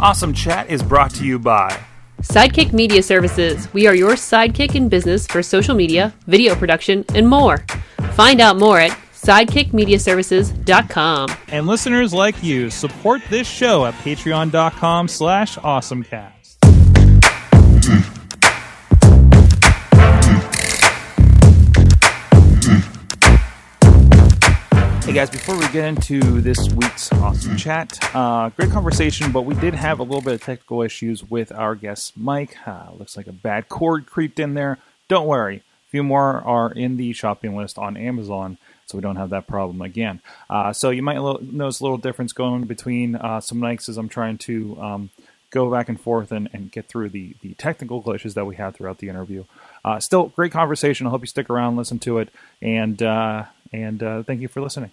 [0.00, 1.78] Awesome Chat is brought to you by
[2.22, 3.70] Sidekick Media Services.
[3.74, 7.58] We are your sidekick in business for social media, video production, and more.
[8.12, 11.28] Find out more at sidekickmediaservices.com.
[11.48, 16.39] and listeners like you support this show at patreon.com slash awesomecast.
[25.10, 29.56] Hey guys, before we get into this week's awesome chat, uh, great conversation, but we
[29.56, 32.56] did have a little bit of technical issues with our guest Mike.
[32.64, 34.78] Uh, looks like a bad cord creeped in there.
[35.08, 38.56] Don't worry, a few more are in the shopping list on Amazon,
[38.86, 40.20] so we don't have that problem again.
[40.48, 43.96] Uh, so you might lo- notice a little difference going between uh, some nights as
[43.96, 45.10] I'm trying to um,
[45.50, 48.76] go back and forth and, and get through the, the technical glitches that we had
[48.76, 49.42] throughout the interview.
[49.84, 51.08] Uh, still, great conversation.
[51.08, 52.28] I hope you stick around, listen to it,
[52.62, 54.92] and uh, and thank you for listening.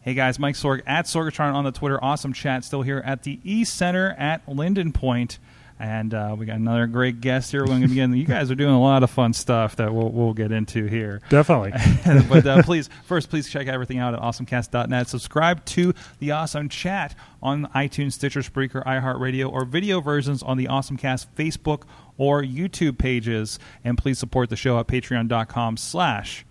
[0.00, 2.02] Hey guys, Mike Sorg at Sorgatron on the Twitter.
[2.02, 2.64] Awesome chat.
[2.64, 5.38] Still here at the East Center at LindenPointe.
[5.80, 7.62] And uh, we got another great guest here.
[7.62, 8.12] We're going to begin.
[8.14, 11.20] You guys are doing a lot of fun stuff that we'll, we'll get into here.
[11.28, 11.72] Definitely.
[12.28, 15.08] but uh, please, first, please check everything out at awesomecast.net.
[15.08, 20.66] Subscribe to the Awesome Chat on iTunes, Stitcher, Spreaker, iHeartRadio, or video versions on the
[20.66, 21.82] Awesomecast Facebook
[22.16, 23.58] or YouTube pages.
[23.84, 26.44] And please support the show at patreon.com slash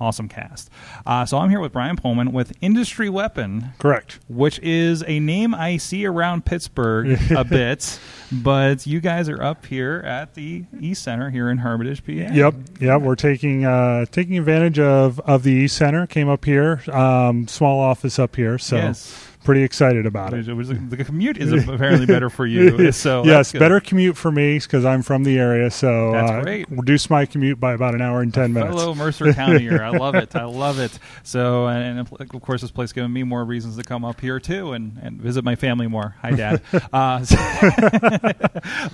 [0.00, 0.68] awesomecast.
[1.06, 4.18] Uh, so I'm here with Brian Pullman with Industry Weapon Correct.
[4.28, 7.98] which is a name I see around Pittsburgh a bit,
[8.32, 12.12] but you guys are up here at the East Center here in Hermitage, PA.
[12.12, 12.54] Yep.
[12.80, 13.02] Yep.
[13.02, 16.06] We're taking uh, taking advantage of, of the East Center.
[16.06, 16.82] Came up here.
[16.92, 18.58] Um, small office up here.
[18.58, 19.28] So Yes.
[19.44, 20.48] Pretty excited about it.
[20.48, 22.90] It was- the commute is apparently better for you.
[22.92, 25.70] So yes, better commute for me because I'm from the area.
[25.70, 26.66] So That's uh, great.
[26.70, 28.72] reduce my commute by about an hour and ten minutes.
[28.74, 29.68] Hello, Mercer County.
[29.70, 30.34] I love it.
[30.34, 30.98] I love it.
[31.26, 32.10] So, and of
[32.42, 35.42] course, this place giving me more reasons to come up here too and, and visit
[35.44, 36.14] my family more.
[36.22, 36.62] Hi, Dad.
[36.92, 37.36] uh, so-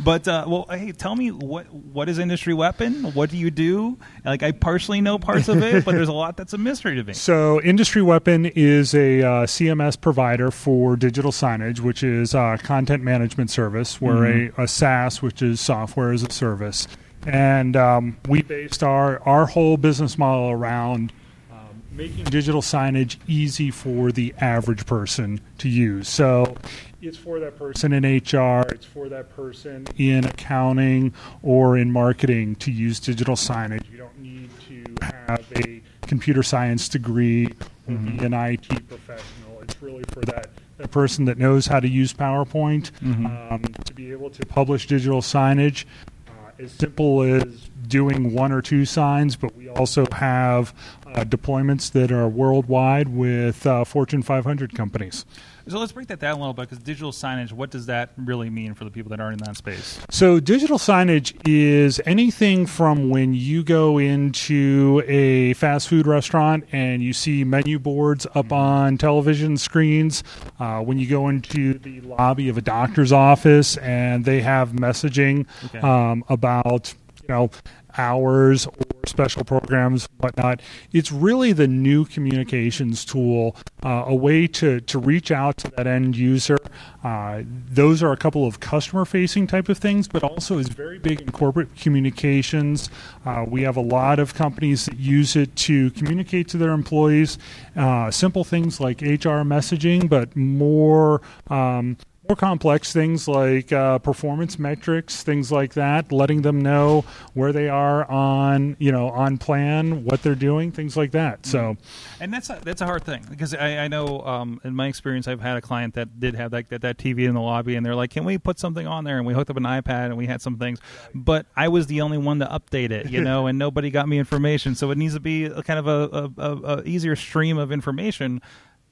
[0.05, 3.12] but uh, well, hey, tell me what what is Industry Weapon?
[3.12, 3.98] What do you do?
[4.25, 7.05] Like, I partially know parts of it, but there's a lot that's a mystery to
[7.05, 7.12] me.
[7.12, 13.03] So, Industry Weapon is a uh, CMS provider for digital signage, which is a content
[13.03, 14.01] management service.
[14.01, 14.61] We're Mm-hmm.
[14.61, 16.87] a, a SaaS, which is software as a service,
[17.27, 21.12] and um, we based our our whole business model around
[21.51, 26.09] um, making digital signage easy for the average person to use.
[26.09, 26.55] So.
[27.03, 32.57] It's for that person in HR, it's for that person in accounting or in marketing
[32.57, 33.91] to use digital signage.
[33.91, 37.47] You don't need to have a computer science degree
[37.89, 39.50] or be an IT professional.
[39.62, 44.12] It's really for that, that person that knows how to use PowerPoint um, to be
[44.12, 45.84] able to publish digital signage.
[46.28, 47.44] Uh, as simple as
[47.87, 50.72] doing one or two signs, but we also have
[51.06, 55.25] uh, deployments that are worldwide with uh, Fortune 500 companies.
[55.69, 57.53] So let's break that down a little bit because digital signage.
[57.53, 60.00] What does that really mean for the people that aren't in that space?
[60.10, 67.03] So, digital signage is anything from when you go into a fast food restaurant and
[67.03, 70.22] you see menu boards up on television screens,
[70.59, 75.47] uh, when you go into the lobby of a doctor's office and they have messaging
[75.66, 75.78] Okay.
[75.81, 76.92] um, about,
[77.22, 77.50] you know,
[77.98, 78.72] hours or
[79.20, 80.62] special programs, whatnot.
[80.94, 83.54] It's really the new communications tool,
[83.84, 86.56] uh, a way to, to reach out to that end user.
[87.04, 90.98] Uh, those are a couple of customer facing type of things, but also is very
[90.98, 92.88] big in corporate communications.
[93.26, 97.36] Uh, we have a lot of companies that use it to communicate to their employees.
[97.76, 101.20] Uh, simple things like HR messaging, but more.
[101.48, 101.98] Um,
[102.30, 107.04] more complex things like uh, performance metrics, things like that, letting them know
[107.34, 111.44] where they are on, you know, on plan, what they're doing, things like that.
[111.44, 111.76] So,
[112.20, 115.26] And that's a, that's a hard thing because I, I know um, in my experience
[115.26, 117.84] I've had a client that did have that, that that TV in the lobby and
[117.84, 120.16] they're like, "Can we put something on there?" And we hooked up an iPad and
[120.16, 120.78] we had some things,
[121.12, 124.20] but I was the only one to update it, you know, and nobody got me
[124.20, 124.76] information.
[124.76, 128.41] So it needs to be a kind of a, a, a, easier stream of information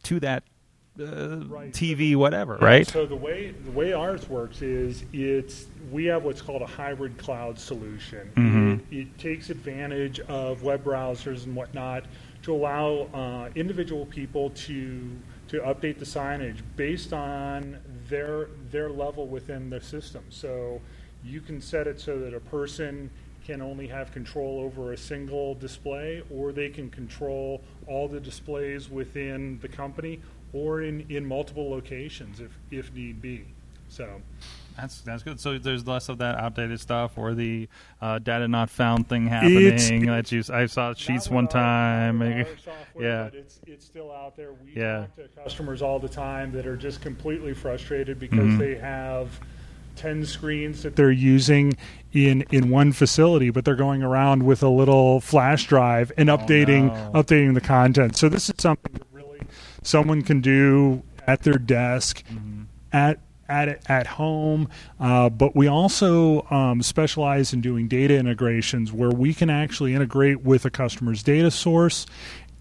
[0.03, 0.43] to that
[0.99, 1.73] Right.
[1.73, 2.87] TV, whatever, right?
[2.87, 7.17] So the way the way ours works is it's we have what's called a hybrid
[7.19, 8.31] cloud solution.
[8.35, 8.81] Mhm.
[8.91, 12.05] It, it takes advantage of web browsers and whatnot
[12.43, 15.11] to allow uh, individual people to
[15.49, 17.79] to update the signage based on
[18.09, 20.25] their their level within the system.
[20.31, 20.81] So
[21.25, 23.11] you can set it so that a person
[23.44, 28.91] can only have control over a single display, or they can control all the displays
[28.91, 30.21] within the company,
[30.53, 33.45] or in, in multiple locations if, if need be.
[33.91, 34.21] So,
[34.77, 35.41] That's that's good.
[35.41, 37.69] So there's less of that outdated stuff or the
[38.03, 40.05] uh, data not found thing happening.
[40.06, 42.19] That you I saw sheets one our- time.
[42.19, 43.39] not with maybe- our software, yeah.
[43.41, 44.50] it's it's still out there.
[44.53, 45.06] We Yeah.
[45.17, 48.59] talk to customers all the time that are just completely frustrated because Mhm.
[48.59, 49.41] they have
[49.97, 51.75] ten screens that they're using
[52.12, 56.91] in in one facility, but they're going around with a little flash drive and updating
[56.91, 57.23] Oh, no.
[57.23, 58.17] updating the content.
[58.17, 59.01] So this is something
[59.88, 62.62] someone can do at their desk Mm-hmm.
[62.93, 64.69] at at at home,
[65.00, 70.43] uh, but we also um, specialize in doing data integrations where we can actually integrate
[70.43, 72.05] with a customer's data source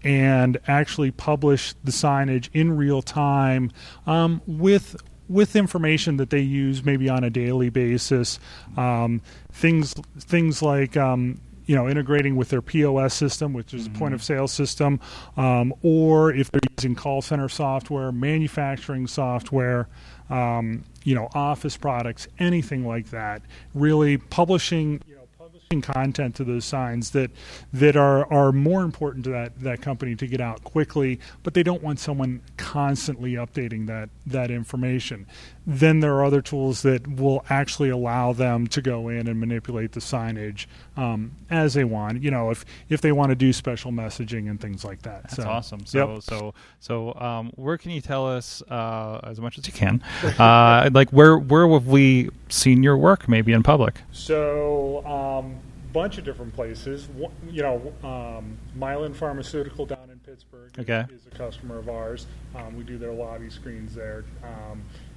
[0.02, 3.70] and actually publish the signage in real time
[4.06, 4.96] um, with
[5.28, 8.40] with information that they use maybe on a daily basis.
[8.78, 9.20] Um,
[9.52, 11.38] things things like um,
[11.68, 14.98] you know integrating with their POS system, which is a point of sale system,
[15.36, 19.88] um, or if they're using call center software, manufacturing software.
[20.30, 23.40] Um, you know, office products, anything like that.
[23.72, 27.30] Really publishing, you know, publishing content to those signs that
[27.72, 31.62] that are are more important to that that company to get out quickly, but they
[31.62, 35.26] don't want someone constantly updating that that information.
[35.70, 39.92] Then there are other tools that will actually allow them to go in and manipulate
[39.92, 40.64] the signage
[40.96, 42.22] um, as they want.
[42.22, 45.24] You know, if if they want to do special messaging and things like that.
[45.24, 45.84] That's so, awesome.
[45.84, 46.22] So yep.
[46.22, 50.02] so so um, where can you tell us uh, as much as you can?
[50.38, 54.00] Uh, like where where have we seen your work maybe in public?
[54.12, 55.56] So, um,
[55.92, 57.08] bunch of different places.
[57.50, 61.04] You know, um, Mylan Pharmaceutical down in Pittsburgh is, Okay.
[61.12, 62.26] is a customer of ours.
[62.54, 64.24] Um, we do their lobby screens there.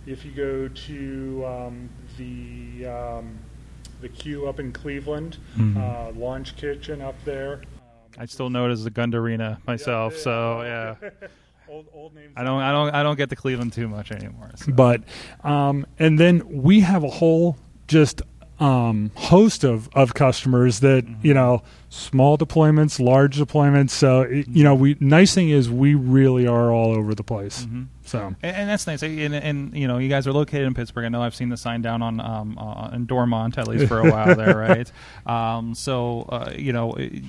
[0.07, 3.37] If you go to um, the um,
[4.01, 5.77] the Q up in Cleveland, Mhm.
[5.77, 7.53] uh, Launch Kitchen up there.
[7.55, 7.61] Um,
[8.17, 11.09] I still know it as the Gund Arena myself, so yeah.
[11.69, 12.33] old, old names.
[12.35, 14.49] I don't I don't I don't get to Cleveland too much anymore.
[14.55, 14.71] so.
[14.71, 15.03] But
[15.43, 17.57] um, and then we have a whole
[17.87, 18.21] just
[18.61, 21.27] um, host of, of customers that Mm-hmm.
[21.27, 23.89] you know small deployments, large deployments.
[23.89, 27.65] So it, you know, we nice thing is we really are all over the place.
[27.65, 27.87] Mhm.
[28.05, 29.03] So And, and that's nice.
[29.03, 31.05] And, and you know, you guys are located in Pittsburgh.
[31.05, 33.99] I know I've seen the sign down on um, uh, in Dormont at least for
[33.99, 34.89] a while there, right?
[35.25, 37.23] Um, so uh, you know, it,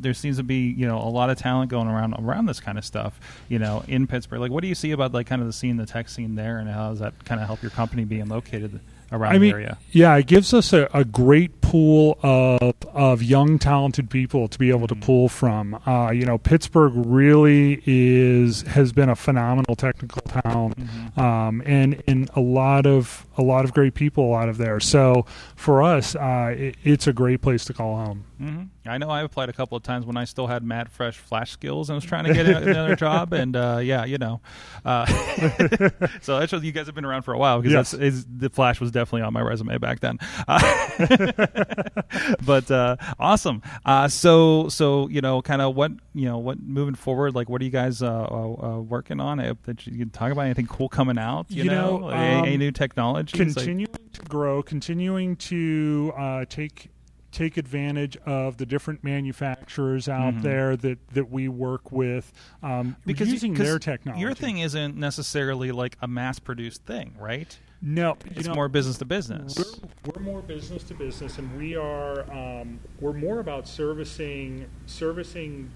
[0.00, 2.78] there seems to be you know a lot of talent going around around this kind
[2.78, 3.18] of stuff.
[3.48, 4.40] You know, in Pittsburgh.
[4.40, 6.58] Like, what do you see about like kind of the scene, the tech scene there,
[6.58, 8.80] and how does that kind of help your company being located
[9.12, 9.78] around I mean, the area?
[9.90, 14.70] yeah, it gives us a, a great pool of of young, talented people to be
[14.70, 15.00] able to Mhm.
[15.02, 15.78] pull from.
[15.86, 20.74] Uh, you know, Pittsburgh really is has been a phenomenal technical town.
[20.78, 21.18] Mhm.
[21.22, 24.80] um, and and a lot of a lot of great people out of there.
[24.80, 28.24] So for us, uh, it, it's a great place to call home.
[28.38, 31.16] hmm I know I applied a couple of times when I still had mad fresh
[31.18, 34.40] flash skills and was trying to get another job, and uh, yeah, you know,
[34.84, 35.04] uh,
[36.22, 37.90] so that's what you guys have been around for a while because Yes.
[37.90, 40.18] that's is, the flash was definitely on my resume back then.
[40.48, 40.58] Uh,
[42.44, 43.62] but uh, awesome.
[43.84, 47.60] Uh, so so you know, kind of what you know, what moving forward, like what
[47.60, 49.40] are you guys uh, uh, uh, working on?
[49.40, 51.46] Uh, that you can talk about anything cool coming out?
[51.50, 53.38] You, You know, Like, any, any um, new technology?
[53.38, 56.90] Continuing to grow, continuing to uh, take
[57.30, 60.42] take advantage of the different manufacturers out Mhm.
[60.42, 62.32] there that, that we work with,
[62.62, 64.22] um, because using their technology.
[64.22, 67.56] Your thing isn't necessarily like a mass-produced thing, right?
[67.80, 69.56] No, you It's know, more business to business.
[70.04, 75.70] We're, we're more business to business, and we are um, we're more about servicing servicing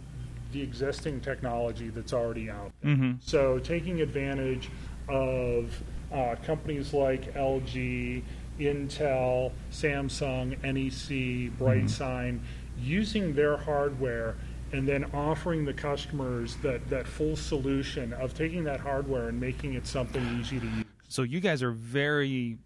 [0.52, 2.94] the existing technology that's already out there.
[2.96, 3.18] Mhm.
[3.22, 4.68] So taking advantage
[5.08, 5.82] of
[6.12, 8.22] uh, companies like LG,
[8.60, 12.40] Intel, Samsung, NEC, BrightSign,
[12.78, 14.34] using their hardware
[14.72, 19.74] and then offering the customers that, that full solution of taking that hardware and making
[19.74, 20.81] it something easy to use.
[21.12, 22.56] So you guys are very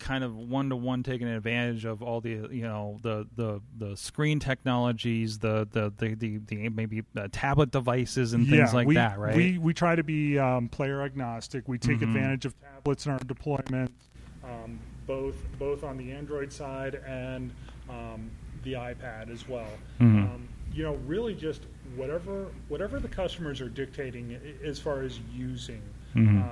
[0.00, 3.96] kind of one to one taking advantage of all the you know the the the
[3.96, 8.96] screen technologies, the the the, the, the maybe uh, tablet devices and things like we,
[8.96, 9.36] that, right?
[9.36, 11.68] We we try to be um, player agnostic.
[11.68, 12.02] We take Mhm.
[12.02, 13.92] advantage of tablets in our deployment,
[14.42, 17.52] um, both both on the Android side and
[17.88, 18.32] um,
[18.64, 19.70] the iPad as well.
[20.00, 20.24] Mhm.
[20.24, 21.62] Um, you know, really just
[21.94, 25.82] whatever whatever the customers are dictating as far as using.
[26.16, 26.42] Mhm.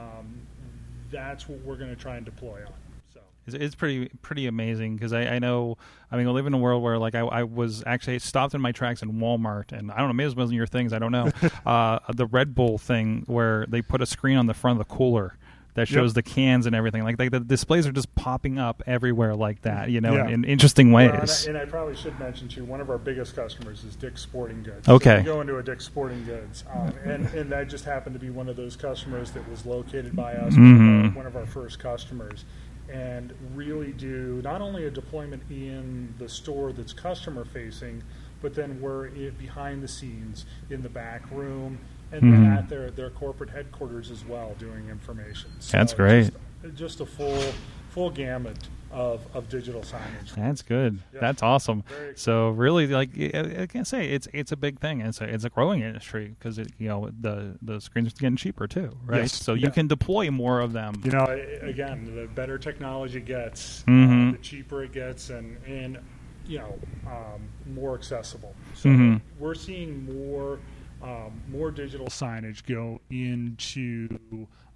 [1.10, 2.72] That's what we're going to try and deploy on.
[3.12, 3.20] So.
[3.46, 5.76] It's, it's pretty pretty amazing because I, I know
[6.10, 8.60] I mean we live in a world where like I, I was actually stopped in
[8.60, 11.12] my tracks in Walmart and I don't know maybe it wasn't your things I don't
[11.12, 11.30] know
[11.66, 14.94] uh, the Red Bull thing where they put a screen on the front of the
[14.94, 15.36] cooler
[15.80, 15.96] that Yep.
[15.96, 19.62] shows the cans and everything like, like the displays are just popping up everywhere like
[19.62, 20.26] that you know Yeah.
[20.28, 22.90] in, in interesting Well, and, I, ways and I probably should mention too, one of
[22.90, 24.88] our biggest customers is Dick's Sporting Goods.
[24.88, 25.10] Okay.
[25.10, 28.20] So we go into a Dick's Sporting Goods, um, and, and that just happened to
[28.20, 31.04] be one of those customers that was located by us, one, of Mhm.
[31.12, 32.44] our, one of our first customers.
[32.92, 38.02] and really do not only a deployment in the store that's customer facing,
[38.42, 39.08] but then we're
[39.38, 41.78] behind the scenes in the back room
[42.12, 42.56] and then Mhm.
[42.58, 45.50] at their, their corporate headquarters as well doing information.
[45.70, 46.30] That's great.
[46.62, 47.42] Just, just a full
[47.90, 48.56] full gamut
[48.92, 50.34] of, of digital signage.
[50.36, 51.00] That's good.
[51.12, 51.82] That's awesome.
[52.14, 55.00] So really, like I I can say, it's it's a big thing.
[55.00, 58.36] It's a it's a growing industry because it you know the the screens are getting
[58.36, 59.22] cheaper too, right?
[59.22, 59.32] Yes.
[59.32, 59.70] So you Yeah.
[59.70, 60.94] can deploy more of them.
[61.04, 61.24] You know,
[61.62, 64.28] again, the better technology gets, Mhm.
[64.28, 65.98] uh, the cheaper it gets, and and
[66.46, 67.42] you know, um,
[67.74, 68.54] more accessible.
[68.74, 69.20] So Mhm.
[69.38, 70.58] we're seeing more
[71.02, 74.08] um, more digital signage go into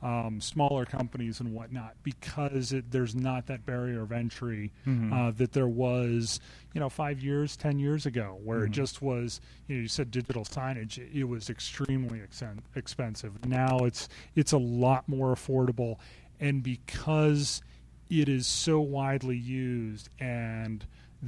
[0.03, 5.13] um, smaller companies and whatnot because it, there's not that barrier of entry Mhm.
[5.13, 6.41] uh, that there was,
[6.75, 8.67] you know, five years, ten years ago, where Mhm.
[8.67, 9.41] it just was.
[9.67, 13.45] You know, you said digital signage; it, it was extremely exen- expensive.
[13.47, 15.97] Now it's it's a lot more affordable,
[16.39, 17.63] and because
[18.11, 20.85] it is so widely used and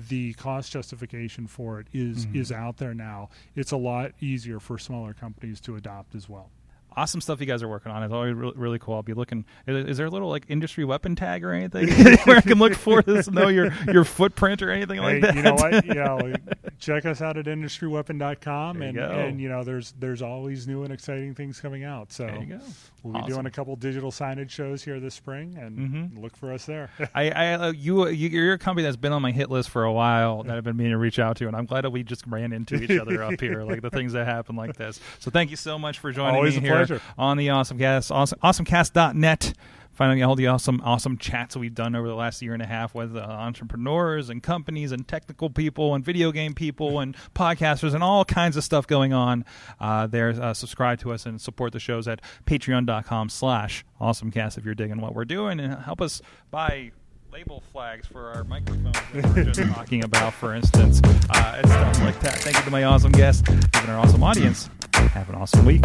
[0.09, 2.37] the cost justification for it is Mhm.
[2.37, 3.31] is out there now.
[3.55, 6.51] It's a lot easier for smaller companies to adopt as well.
[6.99, 8.03] Awesome stuff you guys are working on.
[8.03, 8.95] It's always really, really cool.
[8.95, 9.45] I'll be looking.
[9.67, 11.89] Is, there a little like industry weapon tag or anything
[12.25, 15.35] where I can look for this, know your your footprint or anything like Hey, that?
[15.37, 15.85] You know what?
[15.85, 16.35] You know,
[16.79, 20.93] check us out at industryweapon.com and you and you know there's there's always new and
[20.93, 22.13] exciting things coming out.
[22.13, 22.61] So There you go.
[23.03, 26.23] we'll be doing a couple digital signage shows here this spring and Mhm.
[26.23, 26.91] look for us there.
[27.15, 29.85] I, I uh, you, you you're a company that's been on my hit list for
[29.85, 32.03] a while that I've been meaning to reach out to, and I'm glad that we
[32.03, 35.01] just ran into each other up here, like the things that happen like this.
[35.19, 37.01] So thank you so much for joining Always me a here pleasure.
[37.19, 39.53] on the Awesome Cast, awesome, awesomecast.net.
[39.97, 42.95] Finding all the awesome, awesome chats we've done over the last year and a half
[42.95, 48.05] with uh, entrepreneurs and companies and technical people and video game people and podcasters and
[48.05, 49.47] all kinds of stuff going on
[49.81, 50.29] uh, there.
[50.29, 55.01] Uh, subscribe to us and support the shows at patreon.com slash awesomecast if you're digging
[55.01, 56.93] what we're doing and help us buy
[57.33, 61.01] label flags for our microphones that we we're just talking about, for instance,
[61.31, 62.35] uh, and stuff like that.
[62.41, 64.69] Thank you to my awesome guests and our awesome audience.
[64.93, 65.85] Have an awesome week.